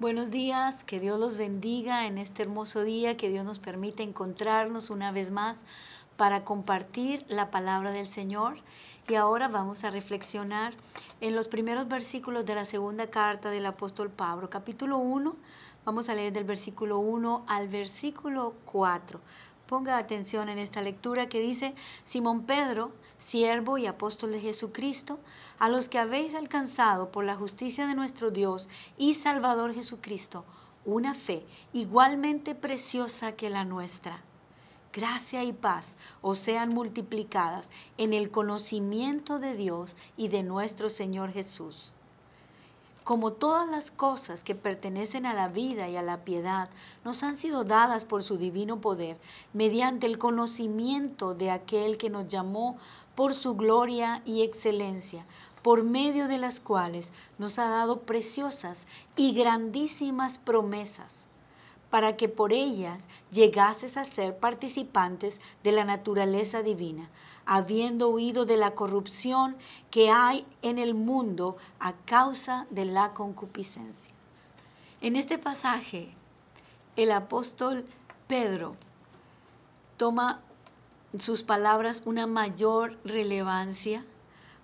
[0.00, 4.90] Buenos días, que Dios los bendiga en este hermoso día, que Dios nos permite encontrarnos
[4.90, 5.58] una vez más
[6.16, 8.58] para compartir la palabra del Señor.
[9.08, 10.74] Y ahora vamos a reflexionar
[11.20, 15.34] en los primeros versículos de la segunda carta del apóstol Pablo, capítulo 1.
[15.84, 19.20] Vamos a leer del versículo 1 al versículo 4.
[19.66, 21.74] Ponga atención en esta lectura que dice,
[22.06, 25.18] Simón Pedro, siervo y apóstol de Jesucristo,
[25.58, 30.44] a los que habéis alcanzado por la justicia de nuestro Dios y Salvador Jesucristo,
[30.84, 34.22] una fe igualmente preciosa que la nuestra.
[34.92, 41.32] Gracia y paz os sean multiplicadas en el conocimiento de Dios y de nuestro Señor
[41.32, 41.92] Jesús
[43.08, 46.68] como todas las cosas que pertenecen a la vida y a la piedad
[47.06, 49.16] nos han sido dadas por su divino poder,
[49.54, 52.76] mediante el conocimiento de aquel que nos llamó
[53.14, 55.24] por su gloria y excelencia,
[55.62, 58.86] por medio de las cuales nos ha dado preciosas
[59.16, 61.24] y grandísimas promesas
[61.88, 67.08] para que por ellas llegases a ser participantes de la naturaleza divina,
[67.48, 69.56] habiendo huido de la corrupción
[69.90, 74.14] que hay en el mundo a causa de la concupiscencia.
[75.00, 76.14] En este pasaje,
[76.94, 77.84] el apóstol
[78.28, 78.76] Pedro
[79.96, 80.40] toma
[81.18, 84.04] sus palabras una mayor relevancia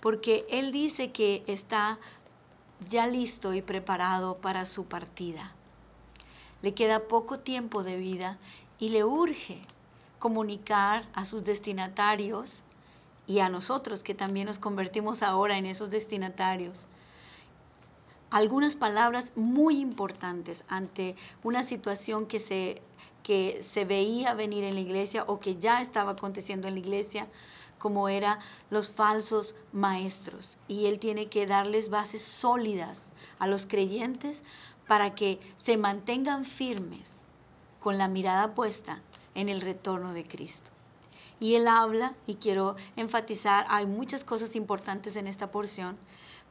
[0.00, 1.98] porque él dice que está
[2.88, 5.52] ya listo y preparado para su partida
[6.62, 8.38] le queda poco tiempo de vida
[8.78, 9.60] y le urge
[10.18, 12.60] comunicar a sus destinatarios
[13.30, 16.80] y a nosotros que también nos convertimos ahora en esos destinatarios
[18.30, 21.14] algunas palabras muy importantes ante
[21.44, 22.82] una situación que se,
[23.22, 27.28] que se veía venir en la iglesia o que ya estaba aconteciendo en la iglesia,
[27.78, 30.58] como eran los falsos maestros.
[30.66, 34.42] Y él tiene que darles bases sólidas a los creyentes
[34.88, 37.22] para que se mantengan firmes
[37.78, 39.02] con la mirada puesta
[39.36, 40.72] en el retorno de Cristo.
[41.40, 45.96] Y él habla, y quiero enfatizar, hay muchas cosas importantes en esta porción,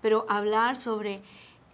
[0.02, 1.22] pero hablar sobre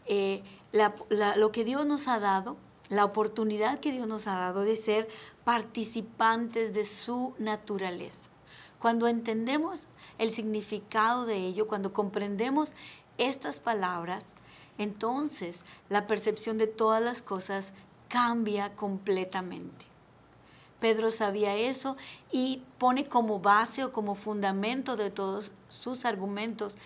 [0.06, 2.58] eh, lo que Dios nos ha dado,
[2.90, 5.08] la oportunidad que Dios nos ha dado de ser
[5.44, 8.30] participantes de su naturaleza.
[8.80, 9.82] Cuando entendemos
[10.18, 12.72] el significado de ello, cuando comprendemos
[13.18, 14.26] estas palabras,
[14.78, 17.74] entonces la percepción de todas las cosas
[18.10, 19.95] cambia completamente.
[20.86, 21.98] Pedro sabía eso
[22.32, 26.78] y pone como base o como fundamento de todos sus argumentos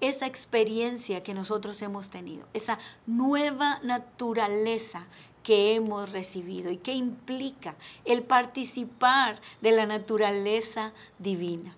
[0.00, 5.04] esa experiencia que nosotros hemos tenido, esa nueva naturaleza
[5.44, 10.90] que hemos recibido y que implica el participar de la naturaleza
[11.20, 11.76] divina.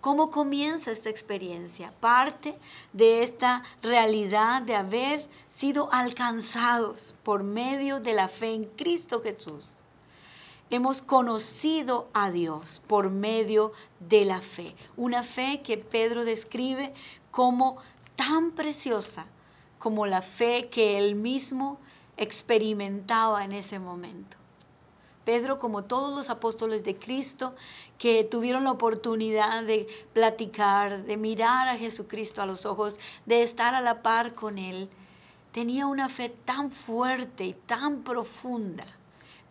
[0.00, 1.92] ¿Cómo comienza esta experiencia?
[2.00, 2.56] Parte
[2.94, 9.74] de esta realidad de haber sido alcanzados por medio de la fe en Cristo Jesús.
[10.70, 14.74] Hemos conocido a Dios por medio de la fe.
[14.96, 16.94] Una fe que Pedro describe
[17.30, 17.76] como
[18.16, 19.26] tan preciosa
[19.84, 21.78] como la fe que él mismo
[22.16, 24.38] experimentaba en ese momento.
[25.26, 27.54] Pedro, como todos los apóstoles de Cristo
[27.98, 33.74] que tuvieron la oportunidad de platicar, de mirar a Jesucristo a los ojos, de estar
[33.74, 34.88] a la par con Él,
[35.52, 38.86] tenía una fe tan fuerte y tan profunda.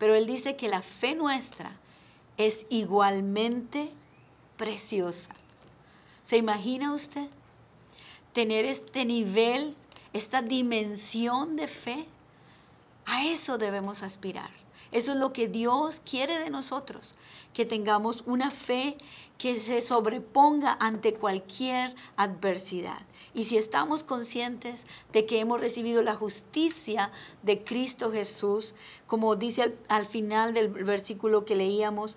[0.04, 1.78] Pero Él dice que la fe nuestra
[2.36, 3.90] es igualmente
[4.58, 5.34] preciosa.
[6.26, 7.30] ¿Se imagina usted
[8.34, 9.78] tener este nivel,
[10.12, 12.06] esta dimensión de fe?
[13.06, 14.50] A eso debemos aspirar.
[14.92, 17.16] Eso es lo que Dios quiere de nosotros,
[17.54, 18.98] que tengamos una fe
[19.44, 23.02] que se sobreponga ante cualquier adversidad.
[23.34, 27.12] Y si estamos conscientes de que hemos recibido la justicia
[27.42, 28.74] de Cristo Jesús,
[29.06, 32.16] como dice al, final del versículo que leíamos,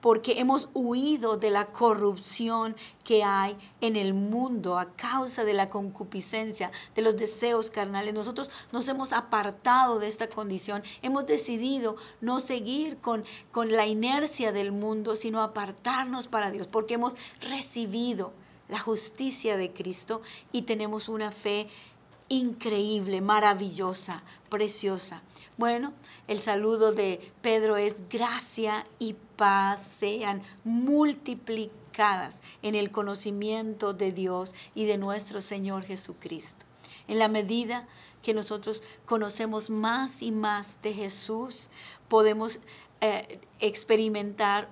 [0.00, 5.70] porque hemos huido de la corrupción que hay en el mundo a causa de la
[5.70, 8.12] concupiscencia, de los deseos carnales.
[8.12, 14.52] Nosotros nos hemos apartado de esta condición, hemos decidido no seguir con, con la inercia
[14.52, 18.32] del mundo, sino apartarnos para Dios, porque hemos recibido
[18.68, 20.22] la justicia de Cristo
[20.52, 21.68] y tenemos una fe
[22.28, 25.22] increíble, maravillosa, preciosa.
[25.56, 25.92] Bueno,
[26.26, 34.54] el saludo de Pedro es gracia y paz sean multiplicadas en el conocimiento de Dios
[34.74, 36.64] y de nuestro Señor Jesucristo.
[37.06, 37.86] En la medida
[38.22, 41.68] que nosotros conocemos más y más de Jesús,
[42.08, 42.58] podemos
[43.00, 44.68] eh, experimentar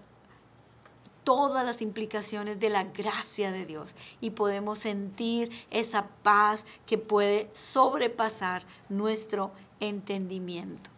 [1.25, 7.49] todas las implicaciones de la gracia de Dios y podemos sentir esa paz que puede
[7.53, 10.91] sobrepasar nuestro entendimiento.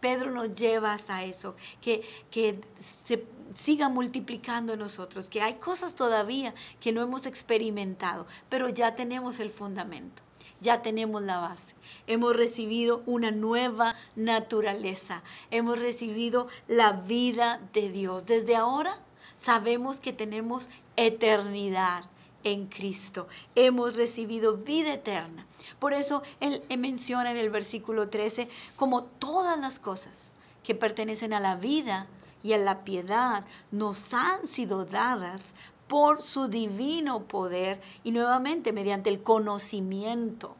[0.00, 2.60] Pedro nos lleva hasta eso, que, que
[3.06, 3.24] se
[3.54, 9.40] siga multiplicando en nosotros, que hay cosas todavía que no hemos experimentado, pero ya tenemos
[9.40, 10.22] el fundamento,
[10.60, 11.74] ya tenemos la base.
[12.06, 18.26] Hemos recibido una nueva naturaleza, hemos recibido la vida de Dios.
[18.26, 18.98] Desde ahora
[19.40, 22.04] sabemos que tenemos eternidad
[22.44, 23.26] en Cristo.
[23.54, 25.46] Hemos recibido vida eterna.
[25.78, 30.32] Por eso él menciona en el versículo 13 como todas las cosas
[30.62, 32.06] que pertenecen a la vida
[32.42, 35.54] y a la piedad nos han sido dadas
[35.88, 40.54] por su divino poder y nuevamente mediante el conocimiento.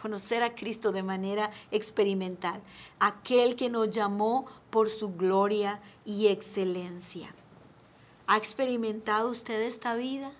[0.00, 2.60] Conocer a Cristo de manera experimental.
[3.00, 7.34] Aquel que nos llamó por su gloria y excelencia.
[8.26, 10.32] ¿Ha experimentado usted esta vida?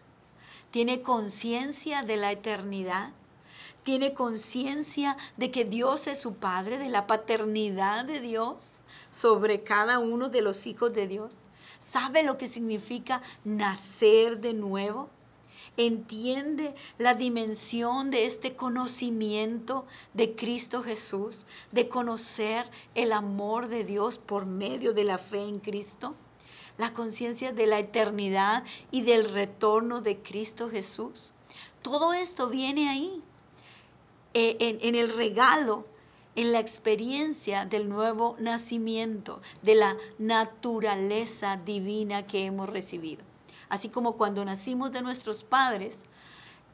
[0.71, 3.11] ¿Tiene conciencia de la eternidad?
[3.83, 8.77] ¿Tiene conciencia de que Dios es su Padre, de la paternidad de Dios
[9.13, 11.35] sobre cada uno de los hijos de Dios?
[11.79, 15.11] ¿Sabe lo que significa nacer de nuevo?
[15.77, 24.19] entiende la dimensión de este conocimiento de Cristo Jesús, de conocer el amor de Dios
[24.19, 26.15] por medio de la fe en Cristo
[26.79, 31.33] la conciencia de la eternidad y del retorno de Cristo Jesús.
[31.83, 33.23] Todo esto viene ahí,
[34.33, 35.87] en, en el regalo
[36.37, 43.23] en la experiencia del nuevo nacimiento, de la naturaleza divina que hemos recibido.
[43.69, 46.03] Así como cuando nacimos de nuestros padres,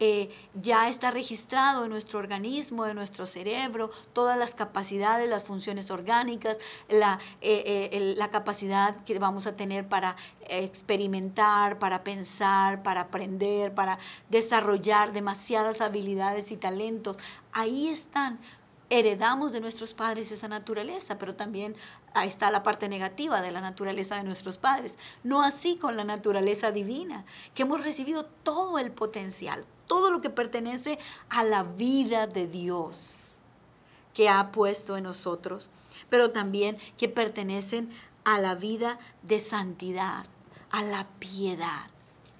[0.02, 5.91] eh, ya está registrado en nuestro organismo, en nuestro cerebro, todas las capacidades, las funciones
[5.91, 6.56] orgánicas,
[6.88, 10.17] eh, eh, la capacidad que vamos a tener para
[10.49, 13.99] experimentar, para pensar, para aprender, para
[14.31, 17.19] desarrollar demasiadas habilidades y talentos.
[17.53, 18.38] Ahí están
[18.91, 21.77] heredamos de nuestros padres esa naturaleza, pero también
[22.13, 24.99] ahí está la parte negativa de la naturaleza de nuestros padres.
[25.23, 30.29] No así con la naturaleza divina, que hemos recibido todo el potencial, todo lo que
[30.29, 30.99] pertenece
[31.31, 33.29] a la vida de Dios
[34.13, 35.71] que ha puesto en nosotros,
[36.09, 37.91] pero también que pertenecen
[38.25, 40.27] a la vida de santidad,
[40.73, 41.87] a la piedad.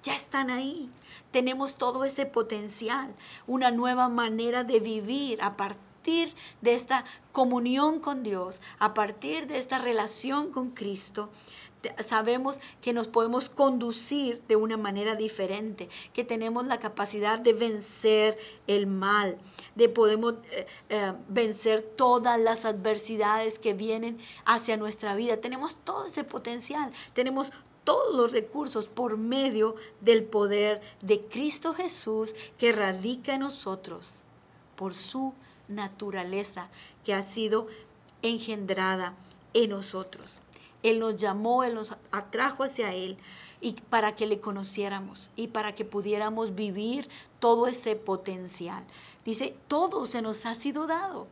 [0.03, 0.89] Ya están ahí.
[1.31, 3.13] Tenemos todo ese potencial,
[3.47, 9.45] una nueva manera de vivir a partir partir de esta comunión con Dios, a partir
[9.45, 11.29] de esta relación con Cristo,
[12.03, 18.39] sabemos que nos podemos conducir de una manera diferente, que tenemos la capacidad de vencer
[18.65, 19.37] el mal,
[19.75, 25.37] de podemos eh, eh, vencer todas las adversidades que vienen hacia nuestra vida.
[25.37, 27.53] Tenemos todo ese potencial, tenemos
[27.83, 34.21] todos los recursos por medio del poder de Cristo Jesús que radica en nosotros
[34.75, 35.35] por su
[35.71, 36.67] naturaleza
[37.03, 37.67] que ha sido
[38.21, 39.13] engendrada
[39.53, 40.25] en nosotros.
[40.83, 43.17] Él nos llamó, Él nos atrajo hacia Él
[43.59, 47.07] y para que le conociéramos y para que pudiéramos vivir
[47.39, 48.83] todo ese potencial.
[49.23, 51.27] Dice, todo se nos ha sido dado.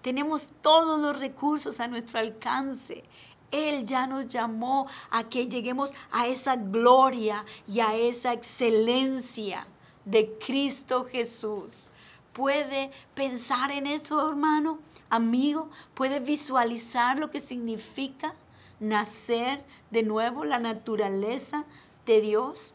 [0.00, 3.04] Tenemos todos los recursos a nuestro alcance.
[3.50, 9.66] Él ya nos llamó a que lleguemos a esa gloria y a esa excelencia
[10.04, 11.88] de Cristo Jesús
[12.34, 14.78] puede pensar en eso, hermano,
[15.08, 18.34] amigo, puede visualizar lo que significa
[18.80, 21.64] nacer de nuevo la naturaleza
[22.04, 22.72] de Dios.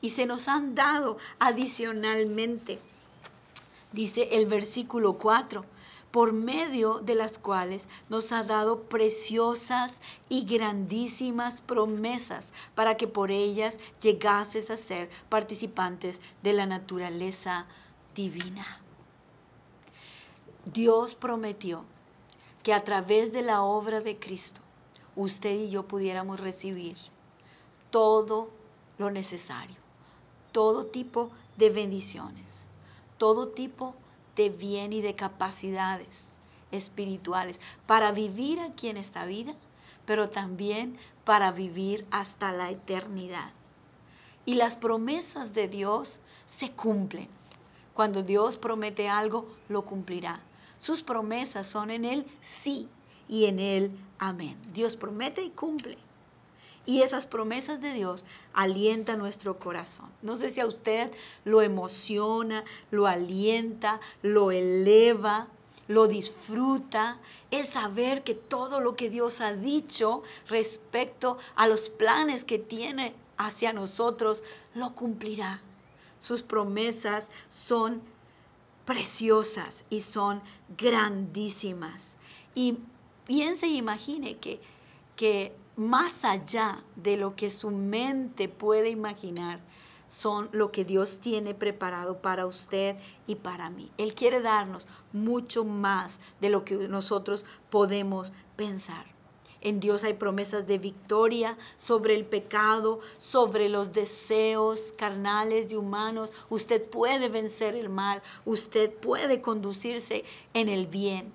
[0.00, 2.78] Y se nos han dado adicionalmente,
[3.92, 5.64] dice el versículo 4,
[6.10, 13.32] por medio de las cuales nos ha dado preciosas y grandísimas promesas para que por
[13.32, 17.66] ellas llegases a ser participantes de la naturaleza
[18.14, 18.83] divina.
[20.74, 21.84] Dios prometió
[22.64, 24.60] que a través de la obra de Cristo,
[25.14, 26.96] usted y yo pudiéramos recibir
[27.90, 28.50] todo
[28.98, 29.76] lo necesario,
[30.50, 32.44] todo tipo de bendiciones,
[33.18, 33.94] todo tipo
[34.34, 36.24] de bien y de capacidades
[36.72, 39.54] espirituales para vivir aquí en esta vida,
[40.06, 43.52] pero también para vivir hasta la eternidad.
[44.44, 47.28] Y las promesas de Dios se cumplen.
[47.94, 50.40] Cuando Dios promete algo, lo cumplirá.
[50.84, 52.90] Sus promesas son en Él sí
[53.26, 54.54] y en Él amén.
[54.74, 55.96] Dios promete y cumple.
[56.84, 60.10] Y esas promesas de Dios alientan nuestro corazón.
[60.20, 61.10] No sé si a usted
[61.46, 65.48] lo emociona, lo alienta, lo eleva,
[65.88, 67.16] lo disfruta.
[67.50, 73.14] El saber que todo lo que Dios ha dicho respecto a los planes que tiene
[73.38, 74.42] hacia nosotros,
[74.74, 75.62] lo cumplirá.
[76.20, 78.02] Sus promesas son
[78.84, 80.42] preciosas y son
[80.76, 82.16] grandísimas.
[82.54, 82.78] Y
[83.26, 84.60] piense y imagine que,
[85.16, 89.60] que más allá de lo que su mente puede imaginar,
[90.08, 93.90] son lo que Dios tiene preparado para usted y para mí.
[93.98, 99.13] Él quiere darnos mucho más de lo que nosotros podemos pensar.
[99.64, 106.30] En Dios hay promesas de victoria sobre el pecado, sobre los deseos carnales y humanos.
[106.50, 111.32] Usted puede vencer el mal, usted puede conducirse en el bien.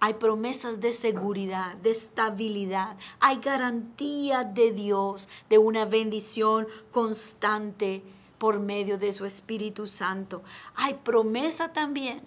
[0.00, 2.96] Hay promesas de seguridad, de estabilidad.
[3.20, 8.02] Hay garantía de Dios de una bendición constante
[8.38, 10.42] por medio de su Espíritu Santo.
[10.76, 12.22] Hay promesa también,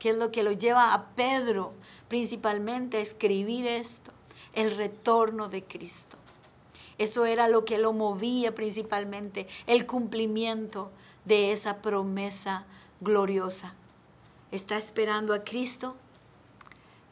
[0.00, 1.72] que es lo que lo lleva a Pedro
[2.08, 4.11] principalmente a escribir esto
[4.54, 6.16] el retorno de Cristo.
[6.98, 10.90] Eso era lo que lo movía principalmente, el cumplimiento
[11.24, 12.64] de esa promesa
[13.00, 13.74] gloriosa.
[14.50, 15.96] Está esperando a Cristo.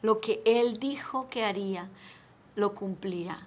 [0.01, 1.89] Lo que Él dijo que haría,
[2.55, 3.37] lo cumplirá.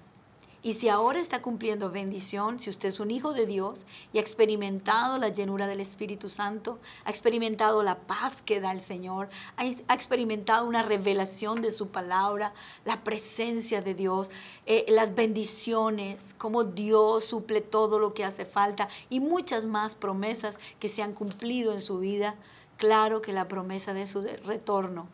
[0.64, 4.22] Y si ahora está cumpliendo bendición, si usted es un hijo de Dios y ha
[4.22, 9.28] experimentado la llenura del Espíritu Santo, ha experimentado la paz que da el Señor,
[9.58, 12.54] ha, experimentado una revelación de su palabra,
[12.86, 14.30] la presencia de Dios,
[14.64, 20.58] eh, las bendiciones, cómo Dios suple todo lo que hace falta y muchas más promesas
[20.80, 22.36] que se han cumplido en su vida,
[22.78, 25.08] claro que la promesa de su retorno,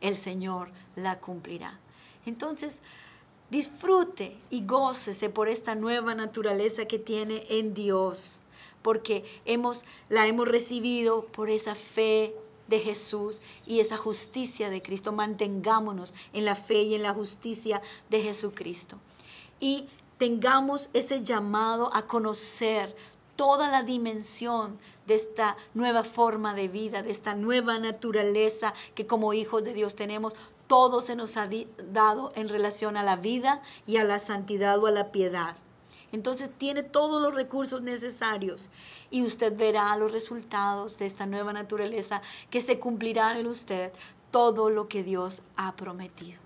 [0.00, 1.80] el Señor la cumplirá.
[2.24, 2.78] Entonces,
[3.52, 8.40] Disfrute y gócese por esta nueva naturaleza que tiene en Dios,
[8.80, 12.34] porque hemos, la hemos recibido por esa fe
[12.68, 15.12] de Jesús y esa justicia de Cristo.
[15.12, 18.96] Mantengámonos en la fe y en la justicia de Jesucristo.
[19.60, 22.96] Y tengamos ese llamado a conocer
[23.36, 29.34] toda la dimensión de esta nueva forma de vida, de esta nueva naturaleza que como
[29.34, 30.34] hijos de Dios tenemos,
[30.72, 31.50] todo se nos ha
[31.92, 35.54] dado en relación a la vida y a la santidad o a la piedad.
[36.12, 38.70] Entonces tiene todos los recursos necesarios
[39.10, 43.92] y usted verá los resultados de esta nueva naturaleza que se cumplirá en usted
[44.30, 46.40] todo lo que Dios ha prometido.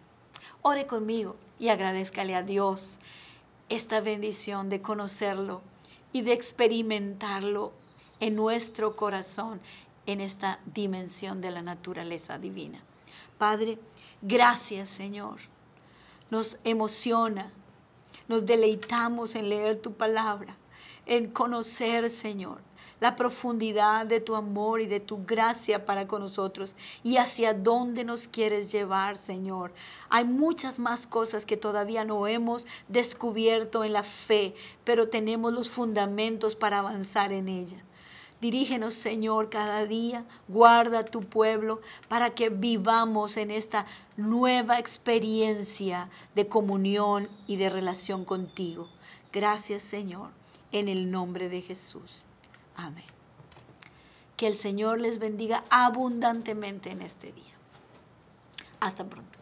[0.60, 2.96] Ore conmigo y agradezcale a Dios
[3.68, 5.62] esta bendición de conocerlo
[6.12, 7.70] y de experimentarlo
[8.18, 9.60] en nuestro corazón
[10.04, 12.82] en esta dimensión de la naturaleza divina.
[13.38, 13.78] Padre,
[14.22, 15.36] Gracias, Señor.
[16.30, 17.52] Nos emociona,
[18.28, 20.56] nos deleitamos en leer tu palabra,
[21.04, 22.58] en conocer, Señor,
[22.98, 26.74] la profundidad de tu amor y de tu gracia para con nosotros
[27.04, 29.72] y hacia dónde nos quieres llevar, Señor.
[30.08, 35.70] Hay muchas más cosas que todavía no hemos descubierto en la fe, pero tenemos los
[35.70, 37.84] fundamentos para avanzar en ella.
[38.40, 40.24] Dirígenos, Señor, cada día.
[40.48, 48.24] Guarda tu pueblo para que vivamos en esta nueva experiencia de comunión y de relación
[48.24, 48.88] contigo.
[49.32, 50.30] Gracias, Señor,
[50.72, 52.24] en el nombre de Jesús.
[52.76, 53.04] Amén.
[54.36, 57.44] Que el Señor les bendiga abundantemente en este día.
[58.80, 59.35] Hasta pronto.